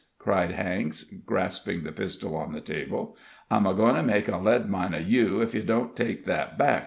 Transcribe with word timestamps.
cried 0.17 0.55
Cranks, 0.55 1.03
grasping 1.27 1.83
the 1.83 1.91
pistol 1.91 2.35
on 2.35 2.53
the 2.53 2.59
table. 2.59 3.15
"I'm 3.51 3.67
a 3.67 3.75
goin' 3.75 3.93
to 3.93 4.01
make 4.01 4.27
a 4.27 4.37
lead 4.37 4.67
mine 4.67 4.95
of 4.95 5.07
you 5.07 5.43
ef 5.43 5.53
you 5.53 5.61
don't 5.61 5.95
take 5.95 6.25
that 6.25 6.57
back!" 6.57 6.79